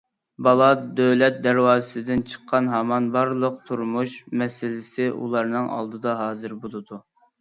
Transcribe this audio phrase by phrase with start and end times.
[0.45, 0.67] بالا
[0.99, 6.99] دۆلەت دەرۋازىسىدىن چىققان ھامان بارلىق تۇرمۇش مەسىلىسى ئۇلارنىڭ ئالدىدا ھازىر بولىدۇ.